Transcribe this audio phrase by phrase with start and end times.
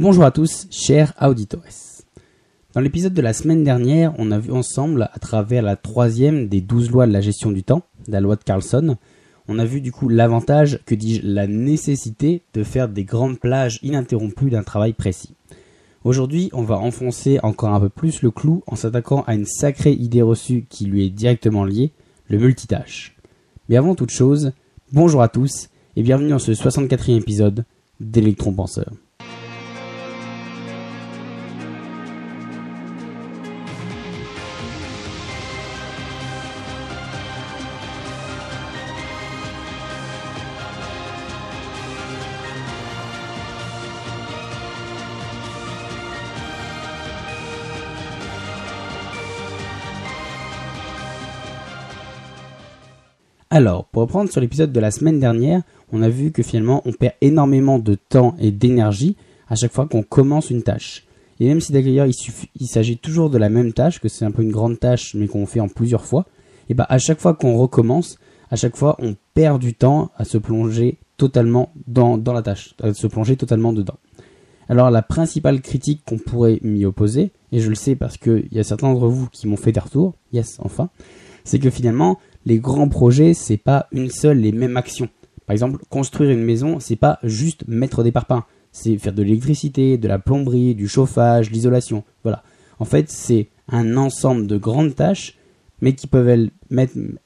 [0.00, 2.04] Bonjour à tous, chers auditores.
[2.72, 6.60] Dans l'épisode de la semaine dernière, on a vu ensemble, à travers la troisième des
[6.60, 8.96] douze lois de la gestion du temps, la loi de Carlson,
[9.48, 13.80] on a vu du coup l'avantage, que dis-je, la nécessité de faire des grandes plages
[13.82, 15.34] ininterrompues d'un travail précis.
[16.04, 19.94] Aujourd'hui, on va enfoncer encore un peu plus le clou en s'attaquant à une sacrée
[19.94, 21.90] idée reçue qui lui est directement liée,
[22.28, 23.16] le multitâche.
[23.68, 24.52] Mais avant toute chose,
[24.92, 27.64] bonjour à tous et bienvenue dans ce 64e épisode
[27.98, 28.92] d'Electron Penseur.
[53.58, 56.92] Alors, pour reprendre sur l'épisode de la semaine dernière, on a vu que finalement on
[56.92, 59.16] perd énormément de temps et d'énergie
[59.48, 61.08] à chaque fois qu'on commence une tâche.
[61.40, 64.42] Et même si d'ailleurs il, s'agit toujours de la même tâche, que c'est un peu
[64.42, 66.26] une grande tâche mais qu'on fait en plusieurs fois,
[66.68, 68.20] et bah à chaque fois qu'on recommence,
[68.52, 72.76] à chaque fois on perd du temps à se plonger totalement dans, dans la tâche,
[72.80, 73.98] à se plonger totalement dedans.
[74.68, 78.60] Alors la principale critique qu'on pourrait m'y opposer, et je le sais parce qu'il y
[78.60, 80.90] a certains d'entre vous qui m'ont fait des retours, yes enfin,
[81.42, 85.08] c'est que finalement les grands projets, c'est pas une seule et même action.
[85.46, 88.44] Par exemple, construire une maison, c'est pas juste mettre des parpaings.
[88.70, 92.04] C'est faire de l'électricité, de la plomberie, du chauffage, l'isolation.
[92.22, 92.42] Voilà.
[92.78, 95.38] En fait, c'est un ensemble de grandes tâches,
[95.80, 96.50] mais qui peuvent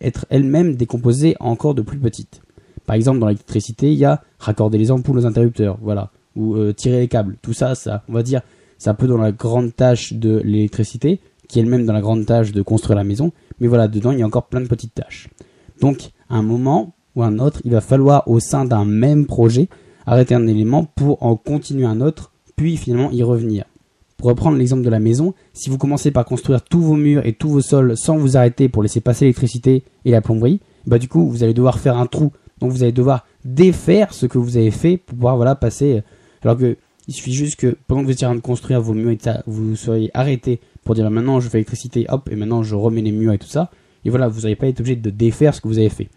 [0.00, 2.42] être elles-mêmes décomposées en encore de plus petites.
[2.86, 6.72] Par exemple, dans l'électricité, il y a raccorder les ampoules aux interrupteurs, voilà, ou euh,
[6.72, 7.36] tirer les câbles.
[7.42, 8.42] Tout ça, ça, on va dire,
[8.78, 12.26] c'est un peu dans la grande tâche de l'électricité, qui est elle-même dans la grande
[12.26, 14.92] tâche de construire la maison, mais voilà, dedans, il y a encore plein de petites
[14.92, 15.28] tâches.
[15.80, 19.68] Donc, à un moment ou un autre, il va falloir, au sein d'un même projet,
[20.04, 23.64] arrêter un élément pour en continuer un autre, puis finalement y revenir.
[24.16, 27.34] Pour reprendre l'exemple de la maison, si vous commencez par construire tous vos murs et
[27.34, 31.06] tous vos sols sans vous arrêter pour laisser passer l'électricité et la plomberie, bah du
[31.06, 32.32] coup vous allez devoir faire un trou.
[32.58, 36.02] Donc vous allez devoir défaire ce que vous avez fait pour pouvoir voilà passer.
[36.42, 38.94] Alors que il suffit juste que pendant que vous étiez en train de construire vos
[38.94, 43.02] murs vous soyez arrêté pour dire maintenant je fais l'électricité, hop, et maintenant je remets
[43.02, 43.70] les murs et tout ça.
[44.04, 46.08] Et voilà, vous n'allez pas être obligé de défaire ce que vous avez fait.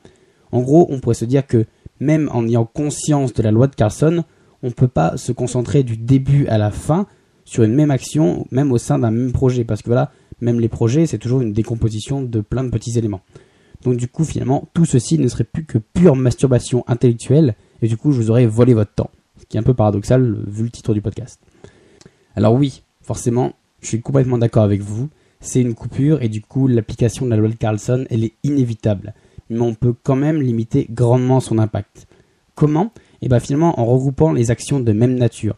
[0.51, 1.65] En gros, on pourrait se dire que
[1.99, 4.23] même en ayant conscience de la loi de Carlson,
[4.63, 7.07] on ne peut pas se concentrer du début à la fin
[7.43, 9.63] sur une même action, même au sein d'un même projet.
[9.63, 10.11] Parce que voilà,
[10.41, 13.21] même les projets, c'est toujours une décomposition de plein de petits éléments.
[13.83, 17.97] Donc du coup, finalement, tout ceci ne serait plus que pure masturbation intellectuelle, et du
[17.97, 19.11] coup, je vous aurais volé votre temps.
[19.39, 21.39] Ce qui est un peu paradoxal, vu le titre du podcast.
[22.35, 23.53] Alors oui, forcément,
[23.85, 25.09] je suis complètement d'accord avec vous.
[25.39, 29.13] C'est une coupure et du coup, l'application de la loi de Carlson, elle est inévitable.
[29.49, 32.07] Mais on peut quand même limiter grandement son impact.
[32.55, 32.91] Comment?
[33.21, 35.55] Et eh bien finalement en regroupant les actions de même nature.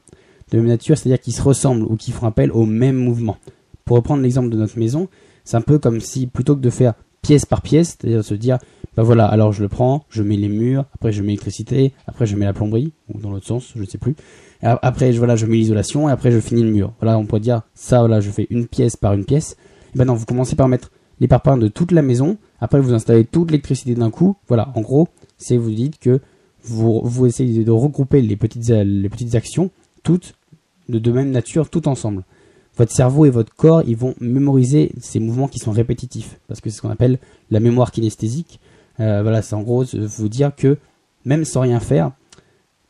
[0.52, 3.38] De même nature, c'est-à-dire qui se ressemblent ou qui font appel au même mouvement.
[3.86, 5.08] Pour reprendre l'exemple de notre maison,
[5.46, 8.58] c'est un peu comme si plutôt que de faire pièce par pièce, c'est-à-dire se dire,
[8.96, 12.26] ben voilà, alors je le prends, je mets les murs, après je mets l'électricité, après
[12.26, 14.16] je mets la plomberie, ou dans l'autre sens, je ne sais plus.
[14.62, 16.94] Après, je, voilà, je mets l'isolation et après je finis le mur.
[17.00, 19.56] Voilà, on pourrait dire ça, voilà, je fais une pièce par une pièce.
[19.94, 22.38] Et ben non, vous commencez par mettre les parpaings de toute la maison.
[22.60, 24.36] Après, vous installez toute l'électricité d'un coup.
[24.48, 25.08] Voilà, en gros,
[25.38, 26.20] c'est vous dites que
[26.64, 29.70] vous, vous essayez de regrouper les petites, les petites actions,
[30.04, 30.34] toutes
[30.90, 32.24] de, de même nature, toutes ensemble.
[32.78, 36.70] Votre cerveau et votre corps, ils vont mémoriser ces mouvements qui sont répétitifs, parce que
[36.70, 37.18] c'est ce qu'on appelle
[37.50, 38.60] la mémoire kinesthésique.
[39.00, 40.78] Euh, voilà, c'est en gros vous dire que
[41.26, 42.12] même sans rien faire,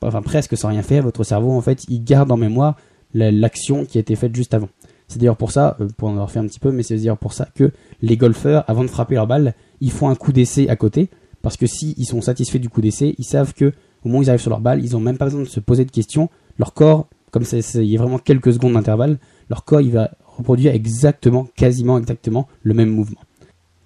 [0.01, 2.75] enfin presque sans rien faire, votre cerveau en fait il garde en mémoire
[3.13, 4.69] l'action qui a été faite juste avant.
[5.07, 7.17] C'est d'ailleurs pour ça, euh, pour en avoir fait un petit peu, mais c'est d'ailleurs
[7.17, 7.71] pour ça que
[8.01, 11.09] les golfeurs, avant de frapper leur balle, ils font un coup d'essai à côté,
[11.41, 13.71] parce que si ils sont satisfaits du coup d'essai, ils savent que
[14.03, 15.59] au moment où ils arrivent sur leur balle, ils n'ont même pas besoin de se
[15.59, 16.29] poser de questions.
[16.59, 19.17] Leur corps, comme il y a vraiment quelques secondes d'intervalle,
[19.49, 23.19] leur corps il va reproduire exactement, quasiment exactement le même mouvement.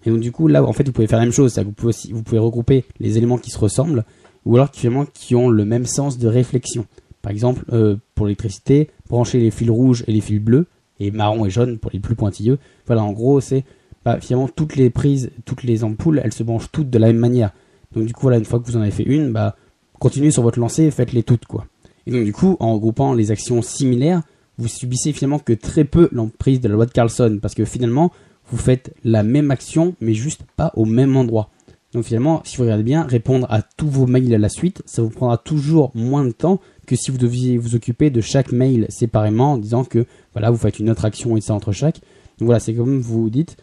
[0.06, 1.90] Et donc du coup là, en fait, vous pouvez faire la même chose, vous pouvez
[1.90, 4.04] aussi, vous pouvez regrouper les éléments qui se ressemblent
[4.46, 6.86] ou alors finalement qui ont le même sens de réflexion.
[7.22, 10.66] Par exemple, euh, pour l'électricité, brancher les fils rouges et les fils bleus,
[11.00, 12.58] et marron et jaune pour les plus pointilleux.
[12.88, 13.64] Voilà, en gros, c'est
[14.06, 17.18] bah, finalement toutes les prises, toutes les ampoules, elles se branchent toutes de la même
[17.18, 17.52] manière.
[17.94, 19.56] Donc du coup, voilà, une fois que vous en avez fait une, bah,
[20.00, 21.66] continuez sur votre lancée faites-les toutes, quoi.
[22.08, 24.24] Et donc du coup, en regroupant les actions similaires,
[24.58, 28.12] vous subissez finalement que très peu l'emprise de la loi de Carlson, parce que finalement,
[28.52, 31.50] vous faites la même action, mais juste pas au même endroit.
[31.94, 35.02] Donc finalement, si vous regardez bien, répondre à tous vos mails à la suite, ça
[35.02, 38.86] vous prendra toujours moins de temps que si vous deviez vous occuper de chaque mail
[38.90, 41.96] séparément en disant que voilà, vous faites une autre action et ça entre chaque.
[42.40, 43.58] Donc voilà, c'est comme vous dites.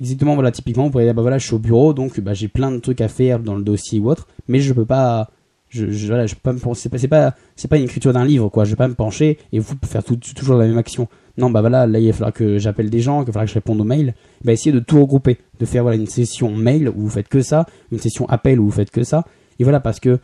[0.00, 2.48] Exactement, voilà, typiquement, vous pourriez dire, bah voilà, je suis au bureau, donc bah, j'ai
[2.48, 5.30] plein de trucs à faire dans le dossier ou autre, mais je peux pas,
[5.72, 8.12] Je, je, voilà, je pas me pencher, c'est pas, c'est pas, c'est pas une écriture
[8.12, 8.64] d'un livre, quoi.
[8.64, 11.08] Je vais pas me pencher et vous faire toujours la même action.
[11.38, 13.50] Non, bah voilà, là, il va falloir que j'appelle des gens, qu'il va falloir que
[13.52, 14.14] je réponde aux mails.
[14.44, 17.40] Bah, essayez de tout regrouper, de faire, voilà, une session mail où vous faites que
[17.40, 19.24] ça, une session appel où vous faites que ça.
[19.58, 20.18] Et voilà, parce que,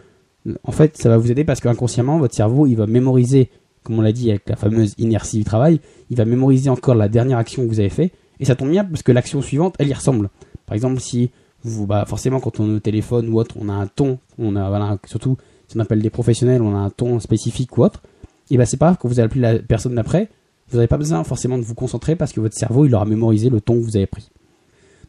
[0.64, 3.48] en fait, ça va vous aider parce qu'inconsciemment, votre cerveau, il va mémoriser,
[3.84, 5.80] comme on l'a dit avec la fameuse inertie du travail,
[6.10, 8.12] il va mémoriser encore la dernière action que vous avez fait.
[8.38, 10.28] Et ça tombe bien parce que l'action suivante, elle y ressemble.
[10.66, 11.30] Par exemple, si
[11.64, 14.98] bah, forcément, quand on est au téléphone ou autre, on a un ton, on a,
[15.06, 18.02] surtout, si on appelle des professionnels, on a un ton spécifique ou autre.
[18.50, 20.30] Et bah, c'est pas grave, quand vous appelez la personne d'après,
[20.70, 23.50] vous n'avez pas besoin forcément de vous concentrer parce que votre cerveau, il aura mémorisé
[23.50, 24.30] le ton que vous avez pris.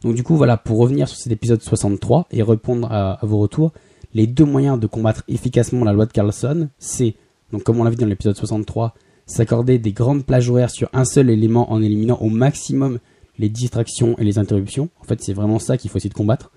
[0.02, 3.72] Donc, du coup, voilà, pour revenir sur cet épisode 63 et répondre à, vos retours,
[4.14, 7.14] les deux moyens de combattre efficacement la loi de Carlson, c'est,
[7.52, 8.94] donc, comme on l'a vu dans l'épisode 63,
[9.26, 12.98] s'accorder des grandes plages horaires sur un seul élément en éliminant au maximum
[13.40, 14.90] les distractions et les interruptions.
[15.00, 16.52] En fait, c'est vraiment ça qu'il faut essayer de combattre.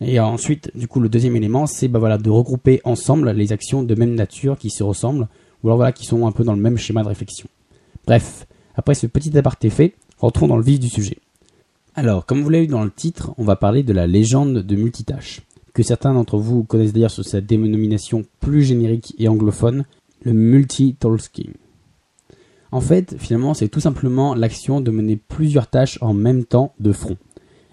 [0.00, 3.94] Et ensuite, du coup, le deuxième élément, c'est bah de regrouper ensemble les actions de
[3.94, 5.28] même nature qui se ressemblent,
[5.62, 7.48] ou alors voilà, qui sont un peu dans le même schéma de réflexion.
[8.06, 11.18] Bref, après ce petit aparté fait, rentrons dans le vif du sujet.
[11.94, 14.76] Alors, comme vous l'avez vu dans le titre, on va parler de la légende de
[14.76, 15.42] multitâche,
[15.72, 19.84] que certains d'entre vous connaissent d'ailleurs sous sa dénomination plus générique et anglophone,
[20.22, 21.52] le multitasking.
[22.72, 26.92] En fait, finalement, c'est tout simplement l'action de mener plusieurs tâches en même temps de
[26.92, 27.18] front.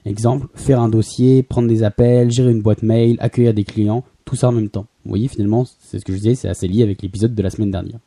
[0.06, 4.36] Exemple, faire un dossier, prendre des appels, gérer une boîte mail, accueillir des clients, tout
[4.36, 4.88] ça en même temps.
[5.06, 7.50] Vous voyez, finalement, c'est ce que je disais, c'est assez lié avec l'épisode de la
[7.50, 8.00] semaine dernière.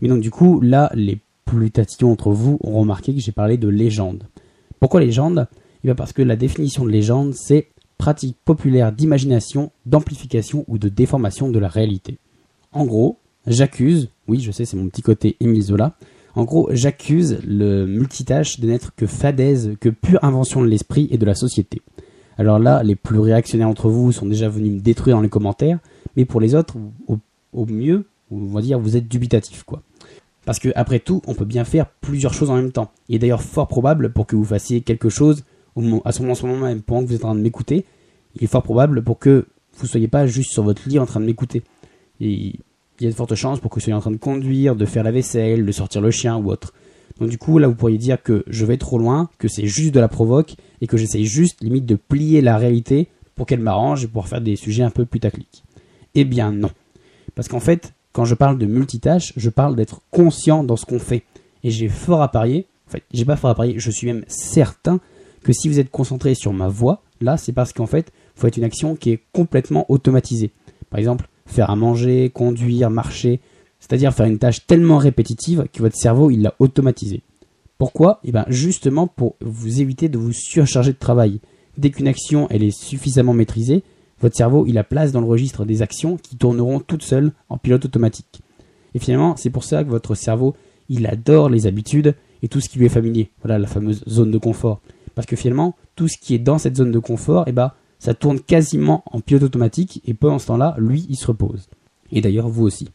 [0.00, 3.58] Mais donc, du coup, là, les plus tatillons entre vous ont remarqué que j'ai parlé
[3.58, 4.24] de légende.
[4.80, 5.48] Pourquoi légende?
[5.84, 7.68] Eh parce que la définition de légende, c'est
[7.98, 12.18] pratique populaire d'imagination, d'amplification ou de déformation de la réalité.
[12.72, 15.96] En gros, j'accuse, oui je sais c'est mon petit côté Émile Zola,
[16.34, 21.18] en gros j'accuse le multitâche de n'être que fadaise, que pure invention de l'esprit et
[21.18, 21.82] de la société.
[22.38, 25.78] Alors là, les plus réactionnaires entre vous sont déjà venus me détruire dans les commentaires,
[26.16, 26.76] mais pour les autres,
[27.08, 29.82] au, mieux, on va dire, vous êtes dubitatif quoi.
[30.44, 32.90] Parce que après tout, on peut bien faire plusieurs choses en même temps.
[33.08, 35.44] Il est d'ailleurs fort probable pour que vous fassiez quelque chose
[36.04, 37.84] à ce moment, même, pendant que vous êtes en train de m'écouter,
[38.36, 39.46] il est fort probable pour que
[39.78, 41.62] vous soyez pas juste sur votre lit en train de m'écouter.
[42.20, 42.54] Et
[43.00, 44.84] il y a de fortes chances pour que vous soyez en train de conduire, de
[44.84, 46.72] faire la vaisselle, de sortir le chien ou autre.
[47.20, 49.94] Donc du coup, là, vous pourriez dire que je vais trop loin, que c'est juste
[49.94, 54.04] de la provoque, et que j'essaye juste, limite, de plier la réalité pour qu'elle m'arrange
[54.04, 55.62] et pour faire des sujets un peu putaclic.
[56.14, 56.70] Eh bien non.
[57.34, 60.98] Parce qu'en fait, quand je parle de multitâche, je parle d'être conscient dans ce qu'on
[60.98, 61.22] fait.
[61.62, 64.24] Et j'ai fort à parier, en fait, j'ai pas fort à parier, je suis même
[64.28, 65.00] certain
[65.42, 68.46] que si vous êtes concentré sur ma voix, là, c'est parce qu'en fait, il faut
[68.46, 70.50] être une action qui est complètement automatisée.
[70.90, 73.40] Par exemple, faire à manger, conduire, marcher,
[73.80, 77.22] c'est-à-dire faire une tâche tellement répétitive que votre cerveau, il l'a automatisé.
[77.78, 78.20] Pourquoi?
[78.24, 81.40] Eh bien, justement pour vous éviter de vous surcharger de travail.
[81.78, 83.82] Dès qu'une action, elle est suffisamment maîtrisée,
[84.20, 87.58] votre cerveau, il a place dans le registre des actions qui tourneront toutes seules en
[87.58, 88.40] pilote automatique.
[88.94, 90.54] Et finalement, c'est pour ça que votre cerveau,
[90.88, 93.30] il adore les habitudes et tout ce qui lui est familier.
[93.42, 94.80] Voilà la fameuse zone de confort.
[95.14, 98.14] Parce que finalement, tout ce qui est dans cette zone de confort, eh ben, ça
[98.14, 101.68] tourne quasiment en pilote automatique et pendant ce temps-là, lui, il se repose.
[102.12, 102.88] Et d'ailleurs, vous aussi.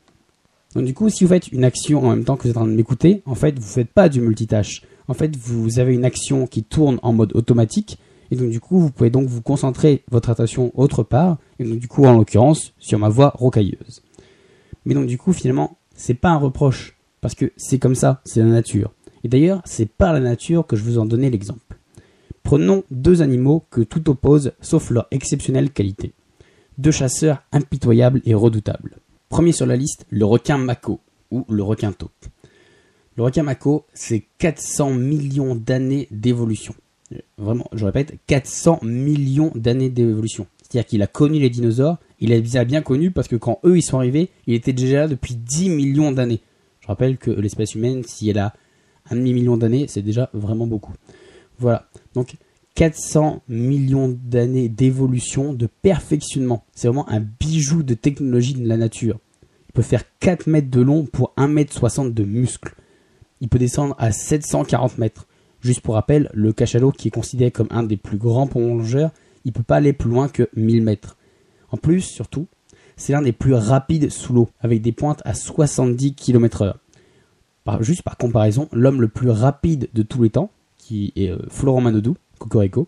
[0.75, 2.61] Donc du coup, si vous faites une action en même temps que vous êtes en
[2.61, 4.83] train de m'écouter, en fait, vous ne faites pas du multitâche.
[5.07, 7.97] En fait, vous avez une action qui tourne en mode automatique
[8.31, 11.79] et donc du coup, vous pouvez donc vous concentrer votre attention autre part, et donc
[11.79, 14.01] du coup, en l'occurrence, sur ma voix rocailleuse.
[14.85, 18.39] Mais donc du coup, finalement, c'est pas un reproche, parce que c'est comme ça, c'est
[18.39, 18.93] la nature.
[19.25, 21.77] Et d'ailleurs, c'est par la nature que je vous en donnais l'exemple.
[22.43, 26.13] Prenons deux animaux que tout oppose, sauf leur exceptionnelle qualité.
[26.77, 28.97] Deux chasseurs impitoyables et redoutables.
[29.29, 32.25] Premier sur la liste, le requin mako, ou le requin taupe.
[33.15, 36.73] Le requin mako, c'est 400 millions d'années d'évolution
[37.37, 40.47] vraiment, je répète, 400 millions d'années d'évolution.
[40.61, 43.77] C'est-à-dire qu'il a connu les dinosaures, il les a bien connus parce que quand eux
[43.77, 46.41] ils sont arrivés, il était déjà là depuis 10 millions d'années.
[46.79, 48.53] Je rappelle que l'espèce humaine, si elle a
[49.09, 50.93] un demi-million d'années, c'est déjà vraiment beaucoup.
[51.59, 51.87] Voilà.
[52.15, 52.35] Donc
[52.75, 56.63] 400 millions d'années d'évolution, de perfectionnement.
[56.73, 59.19] C'est vraiment un bijou de technologie de la nature.
[59.69, 62.75] Il peut faire 4 mètres de long pour 1 mètre 60 de muscles.
[63.39, 65.27] Il peut descendre à 740 mètres.
[65.61, 69.11] Juste pour rappel, le cachalot qui est considéré comme un des plus grands plongeurs,
[69.45, 71.17] il peut pas aller plus loin que 1000 mètres.
[71.71, 72.47] En plus, surtout,
[72.97, 76.73] c'est l'un des plus rapides sous l'eau, avec des pointes à 70 km h
[77.81, 80.51] juste par comparaison, l'homme le plus rapide de tous les temps,
[80.91, 82.85] qui est euh, Florent Manodou, Cocorico,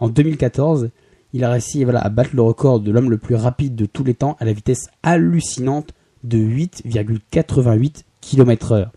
[0.00, 0.90] en 2014,
[1.32, 4.14] il a réussi à battre le record de l'homme le plus rapide de tous les
[4.14, 5.90] temps à la vitesse hallucinante
[6.24, 8.88] de 8,88 km h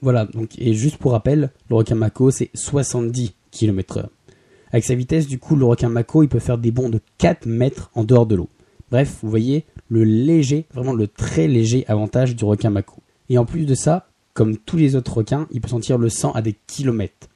[0.00, 4.06] voilà, donc, et juste pour rappel, le requin mako, c'est 70 km/h.
[4.72, 7.46] Avec sa vitesse, du coup, le requin mako, il peut faire des bonds de 4
[7.46, 8.48] mètres en dehors de l'eau.
[8.90, 13.00] Bref, vous voyez, le léger, vraiment le très léger avantage du requin mako.
[13.28, 16.32] Et en plus de ça, comme tous les autres requins, il peut sentir le sang
[16.32, 17.28] à des kilomètres.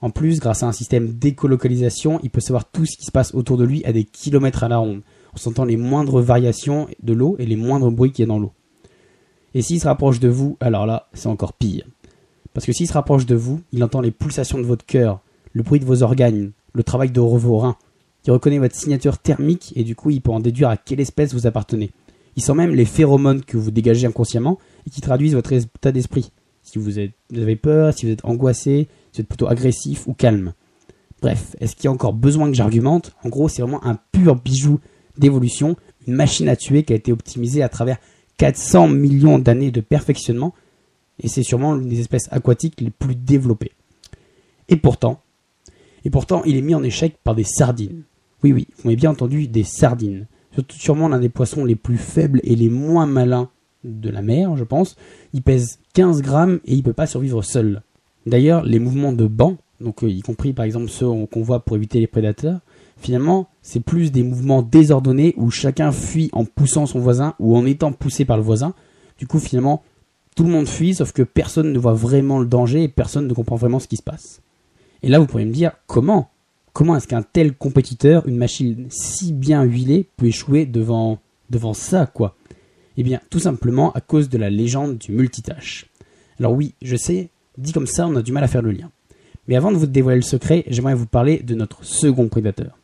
[0.00, 3.34] En plus, grâce à un système d'écolocalisation, il peut savoir tout ce qui se passe
[3.34, 5.02] autour de lui à des kilomètres à la ronde,
[5.34, 8.38] en sentant les moindres variations de l'eau et les moindres bruits qu'il y a dans
[8.38, 8.52] l'eau.
[9.54, 11.84] Et s'il se rapproche de vous, alors là, c'est encore pire.
[12.54, 15.20] Parce que s'il se rapproche de vous, il entend les pulsations de votre cœur,
[15.52, 17.76] le bruit de vos organes, le travail de vos reins.
[18.26, 21.32] Il reconnaît votre signature thermique et du coup, il peut en déduire à quelle espèce
[21.32, 21.90] vous appartenez.
[22.36, 26.30] Il sent même les phéromones que vous dégagez inconsciemment et qui traduisent votre état d'esprit.
[26.62, 30.52] Si vous, avez peur, si vous êtes angoissé, vous êtes plutôt agressif ou calme.
[31.20, 33.12] Bref, est-ce qu'il y a encore besoin que j'argumente?
[33.24, 34.80] En gros, c'est vraiment un pur bijou
[35.16, 37.98] d'évolution, une machine à tuer qui a été optimisée à travers
[38.36, 40.54] 400 millions d'années de perfectionnement,
[41.20, 43.72] et c'est sûrement l'une des espèces aquatiques les plus développées.
[44.68, 45.20] Et pourtant,
[46.04, 48.04] et pourtant, il est mis en échec par des sardines.
[48.44, 50.26] Oui, oui, vous m'avez bien entendu, des sardines.
[50.70, 53.50] Sûrement l'un des poissons les plus faibles et les moins malins
[53.84, 54.96] de la mer, je pense.
[55.32, 57.82] Il pèse 15 grammes et il ne peut pas survivre seul.
[58.28, 61.76] D'ailleurs, les mouvements de banc, donc euh, y compris par exemple ceux qu'on voit pour
[61.76, 62.60] éviter les prédateurs,
[62.98, 67.64] finalement, c'est plus des mouvements désordonnés où chacun fuit en poussant son voisin ou en
[67.64, 68.74] étant poussé par le voisin.
[69.18, 69.82] Du coup, finalement,
[70.36, 73.32] tout le monde fuit, sauf que personne ne voit vraiment le danger et personne ne
[73.32, 74.42] comprend vraiment ce qui se passe.
[75.02, 76.28] Et là, vous pourriez me dire, comment?
[76.74, 81.18] Comment est-ce qu'un tel compétiteur, une machine si bien huilée, peut échouer devant,
[81.50, 82.36] devant ça, quoi?
[82.98, 85.86] Eh bien, tout simplement à cause de la légende du multitâche.
[86.38, 88.90] Alors oui, je sais, dit comme ça, on a du mal à faire le lien.
[89.46, 92.78] Mais avant de vous dévoiler le secret, j'aimerais vous parler de notre second prédateur.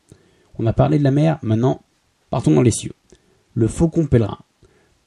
[0.57, 1.81] On a parlé de la mer, maintenant,
[2.29, 2.93] partons dans les cieux.
[3.53, 4.39] Le faucon pèlerin.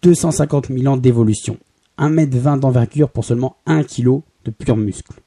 [0.03, 1.59] 250 000 ans d'évolution.
[1.99, 5.21] 1m20 d'envergure pour seulement 1 kg de pur muscle.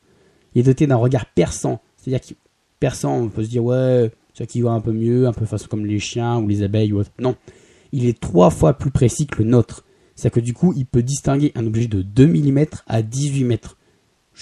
[0.53, 2.38] Il est doté d'un regard perçant, c'est-à-dire qu'il
[2.79, 5.67] perçant, on peut se dire ouais, ça qui voit un peu mieux, un peu façon
[5.69, 7.12] comme les chiens ou les abeilles ou autre.
[7.19, 7.36] Non,
[7.91, 9.86] il est trois fois plus précis que le nôtre.
[10.15, 13.77] C'est-à-dire que du coup, il peut distinguer un objet de 2 mm à 18 mètres.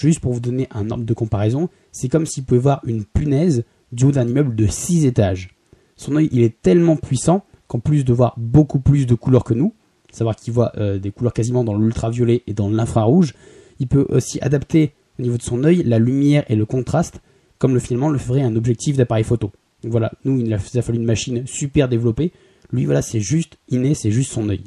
[0.00, 3.64] Juste pour vous donner un ordre de comparaison, c'est comme s'il pouvait voir une punaise
[3.92, 5.50] du haut d'un immeuble de 6 étages.
[5.94, 9.52] Son œil, il est tellement puissant qu'en plus de voir beaucoup plus de couleurs que
[9.52, 9.74] nous,
[10.10, 13.34] savoir qu'il voit euh, des couleurs quasiment dans l'ultraviolet et dans l'infrarouge,
[13.78, 17.20] il peut aussi adapter au niveau de son œil la lumière et le contraste,
[17.58, 19.52] comme le finalement le ferait un objectif d'appareil photo.
[19.84, 22.32] Voilà, nous il a, fallu une machine super développée,
[22.72, 24.64] lui voilà c'est juste inné, c'est juste son œil.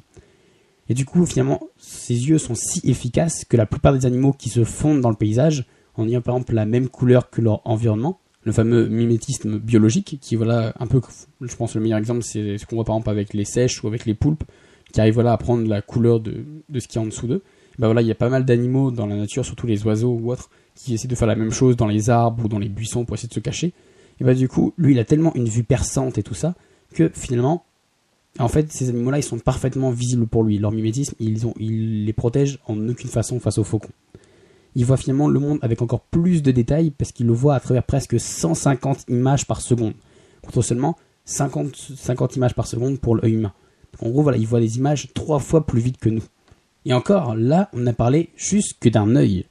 [0.89, 4.49] Et du coup finalement ses yeux sont si efficaces que la plupart des animaux qui
[4.49, 8.19] se fondent dans le paysage, en ayant par exemple la même couleur que leur environnement,
[8.43, 10.99] le fameux mimétisme biologique, qui voilà un peu,
[11.41, 13.87] je pense le meilleur exemple c'est ce qu'on voit par exemple avec les sèches ou
[13.87, 14.43] avec les poulpes,
[14.91, 17.41] qui arrivent voilà à prendre la couleur de, de ce qui est en dessous d'eux.
[17.79, 20.31] Ben voilà, il y a pas mal d'animaux dans la nature, surtout les oiseaux ou
[20.31, 23.05] autres, qui essaient de faire la même chose dans les arbres ou dans les buissons
[23.05, 23.73] pour essayer de se cacher.
[24.19, 26.55] Et bah du coup, lui, il a tellement une vue perçante et tout ça
[26.93, 27.65] que finalement,
[28.39, 30.57] en fait, ces animaux-là, ils sont parfaitement visibles pour lui.
[30.57, 33.91] Leur mimétisme, ils les protège en aucune façon face aux faucons.
[34.75, 37.59] Il voit finalement le monde avec encore plus de détails parce qu'il le voit à
[37.59, 39.93] travers presque 150 images par seconde,
[40.41, 43.53] contre seulement 50, 50 images par seconde pour l'œil humain.
[44.01, 46.23] En gros, voilà, il voit des images trois fois plus vite que nous.
[46.85, 49.45] Et encore, là, on a parlé juste que d'un œil.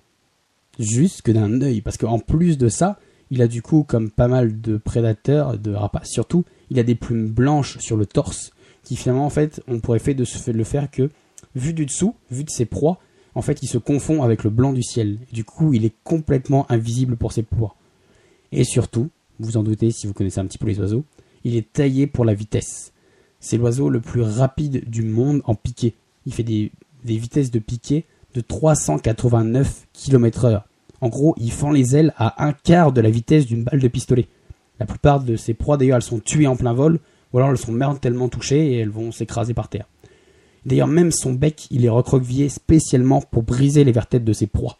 [0.80, 1.80] Juste que d'un œil.
[1.80, 2.98] Parce qu'en plus de ça,
[3.30, 6.96] il a du coup, comme pas mal de prédateurs, de rapaces surtout, il a des
[6.96, 8.50] plumes blanches sur le torse,
[8.84, 11.10] qui finalement, en fait, on pourrait fait de le faire que,
[11.54, 12.98] vu du dessous, vu de ses proies,
[13.34, 15.18] en fait, il se confond avec le blanc du ciel.
[15.32, 17.74] du coup, il est complètement invisible pour ses proies.
[18.50, 19.08] Et surtout,
[19.40, 21.04] vous en doutez si vous connaissez un petit peu les oiseaux,
[21.44, 22.92] il est taillé pour la vitesse.
[23.40, 25.94] C'est l'oiseau le plus rapide du monde en piqué.
[26.26, 26.70] Il fait des
[27.04, 30.62] des vitesses de piqué de 389 km/h.
[31.00, 33.88] En gros, il fend les ailes à un quart de la vitesse d'une balle de
[33.88, 34.28] pistolet.
[34.78, 37.00] La plupart de ses proies, d'ailleurs, elles sont tuées en plein vol,
[37.32, 39.86] ou alors elles sont mortellement touchées et elles vont s'écraser par terre.
[40.64, 44.78] D'ailleurs, même son bec, il est recroquevillé spécialement pour briser les vertèbres de ses proies.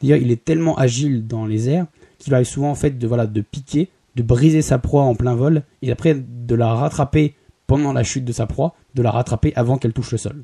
[0.00, 1.86] D'ailleurs, il est tellement agile dans les airs
[2.18, 5.34] qu'il arrive souvent en fait de voilà de piquer, de briser sa proie en plein
[5.34, 7.34] vol et après de la rattraper
[7.66, 10.42] pendant la chute de sa proie, de la rattraper avant qu'elle touche le sol.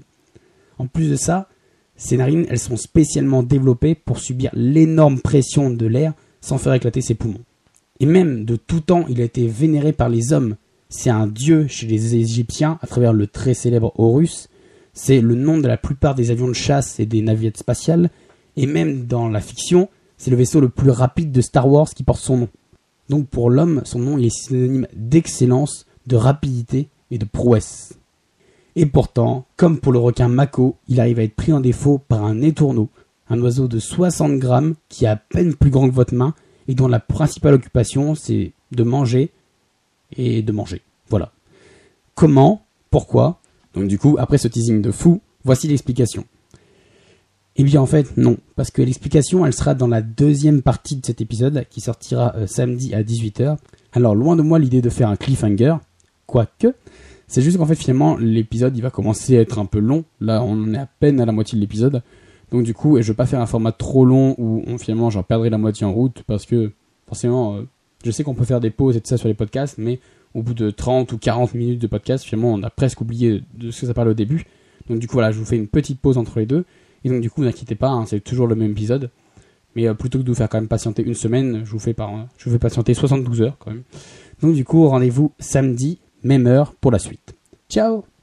[0.79, 1.49] En plus de ça,
[1.97, 7.01] ces narines, elles sont spécialement développées pour subir l'énorme pression de l'air sans faire éclater
[7.01, 7.41] ses poumons.
[7.99, 10.57] Et même de tout temps, il a été vénéré par les hommes.
[10.89, 14.49] C'est un dieu chez les Égyptiens à travers le très célèbre Horus.
[14.93, 18.11] C'est le nom de la plupart des avions de chasse et des navires spatiales.
[18.57, 22.05] Et même dans la fiction, c'est le vaisseau le plus rapide de Star Wars qui
[22.05, 22.49] porte son nom.
[23.09, 27.95] Donc pour l'homme, son nom est synonyme d'excellence, de rapidité et de prouesse.
[28.75, 32.25] Et pourtant, comme pour le requin mako, il arrive à être pris en défaut par
[32.25, 32.89] un étourneau,
[33.29, 36.35] un oiseau de 60 grammes qui est à peine plus grand que votre main
[36.69, 39.31] et dont la principale occupation c'est de manger
[40.15, 40.83] et de manger.
[41.09, 41.33] Voilà.
[42.15, 43.41] Comment Pourquoi?
[43.75, 46.25] Donc du coup, après ce teasing de fou, voici l'explication.
[47.57, 51.07] Eh bien en fait non, parce que l'explication elle sera dans la deuxième partie de
[51.07, 53.57] cet épisode qui sortira euh, samedi à 18h.
[53.93, 55.77] Alors loin de moi l'idée de faire un cliffhanger,
[56.27, 56.75] quoique,
[57.29, 60.05] c'est juste qu'en fait finalement l'épisode il va commencer à être un peu long.
[60.21, 62.03] Là on est à peine à la moitié de l'épisode.
[62.53, 65.23] Donc du coup, je veux pas faire un format trop long où on, finalement j'en
[65.23, 66.73] perdrai la moitié en route parce que
[67.09, 67.63] forcément euh,
[68.05, 70.01] je sais qu'on peut faire des pauses et tout ça sur les podcasts, mais
[70.35, 73.71] au bout de 30 ou 40 minutes de podcast, finalement on a presque oublié de
[73.71, 74.45] ce que ça parlait au début.
[74.89, 76.65] Donc du coup voilà, je vous fais une petite pause entre les deux.
[77.05, 79.11] Et donc du coup, n'inquiétez pas, hein, c'est toujours le même épisode.
[79.75, 81.95] Mais euh, plutôt que de vous faire quand même patienter une semaine, je vous fais,
[82.39, 83.83] je vous fais patienter 72 heures quand même.
[84.43, 87.35] Donc du coup, rendez-vous samedi, même heure pour la suite.
[87.69, 88.16] Ciao